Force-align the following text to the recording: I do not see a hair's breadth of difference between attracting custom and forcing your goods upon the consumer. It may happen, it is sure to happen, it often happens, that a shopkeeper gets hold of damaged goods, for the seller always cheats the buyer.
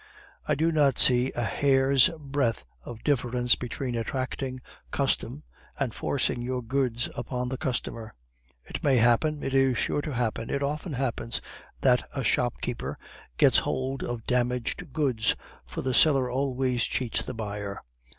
I 0.47 0.55
do 0.55 0.71
not 0.71 0.97
see 0.97 1.31
a 1.35 1.43
hair's 1.43 2.09
breadth 2.17 2.65
of 2.83 3.03
difference 3.03 3.53
between 3.53 3.93
attracting 3.93 4.59
custom 4.89 5.43
and 5.79 5.93
forcing 5.93 6.41
your 6.41 6.63
goods 6.63 7.07
upon 7.15 7.49
the 7.49 7.57
consumer. 7.57 8.11
It 8.65 8.83
may 8.83 8.97
happen, 8.97 9.43
it 9.43 9.53
is 9.53 9.77
sure 9.77 10.01
to 10.01 10.15
happen, 10.15 10.49
it 10.49 10.63
often 10.63 10.93
happens, 10.93 11.39
that 11.81 12.09
a 12.15 12.23
shopkeeper 12.23 12.97
gets 13.37 13.59
hold 13.59 14.01
of 14.01 14.25
damaged 14.25 14.91
goods, 14.91 15.35
for 15.67 15.83
the 15.83 15.93
seller 15.93 16.31
always 16.31 16.83
cheats 16.85 17.23
the 17.23 17.35
buyer. 17.35 17.79